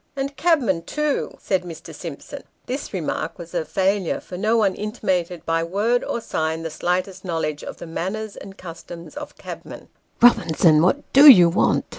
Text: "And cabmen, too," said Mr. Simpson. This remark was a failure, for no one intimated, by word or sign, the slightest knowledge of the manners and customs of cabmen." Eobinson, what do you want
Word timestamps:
"And 0.15 0.35
cabmen, 0.35 0.81
too," 0.81 1.37
said 1.39 1.61
Mr. 1.61 1.93
Simpson. 1.93 2.41
This 2.65 2.91
remark 2.91 3.37
was 3.37 3.53
a 3.53 3.63
failure, 3.63 4.19
for 4.19 4.35
no 4.35 4.57
one 4.57 4.73
intimated, 4.73 5.45
by 5.45 5.63
word 5.63 6.03
or 6.03 6.19
sign, 6.19 6.63
the 6.63 6.71
slightest 6.71 7.23
knowledge 7.23 7.63
of 7.63 7.77
the 7.77 7.85
manners 7.85 8.35
and 8.35 8.57
customs 8.57 9.15
of 9.15 9.37
cabmen." 9.37 9.89
Eobinson, 10.23 10.81
what 10.81 11.13
do 11.13 11.29
you 11.29 11.49
want 11.49 11.85